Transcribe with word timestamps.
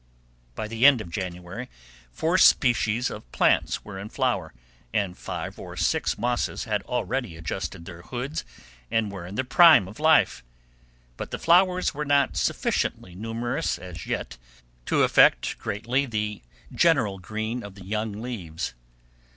By 0.55 0.67
the 0.67 0.87
end 0.87 0.99
of 0.99 1.11
January 1.11 1.69
four 2.11 2.39
species 2.39 3.11
of 3.11 3.31
plants 3.31 3.85
were 3.85 3.99
in 3.99 4.09
flower, 4.09 4.51
and 4.91 5.15
five 5.15 5.59
or 5.59 5.77
six 5.77 6.17
mosses 6.17 6.63
had 6.63 6.81
already 6.87 7.37
adjusted 7.37 7.85
their 7.85 8.01
hoods 8.01 8.43
and 8.89 9.11
were 9.11 9.27
in 9.27 9.35
the 9.35 9.43
prime 9.43 9.87
of 9.87 9.99
life; 9.99 10.43
but 11.17 11.29
the 11.29 11.37
flowers 11.37 11.93
were 11.93 12.03
not 12.03 12.35
sufficiently 12.35 13.13
numerous 13.13 13.77
as 13.77 14.07
yet 14.07 14.39
to 14.87 15.03
affect 15.03 15.59
greatly 15.59 16.07
the 16.07 16.41
general 16.73 17.19
green 17.19 17.61
of 17.61 17.75
the 17.75 17.85
young 17.85 18.23
leaves. 18.23 18.73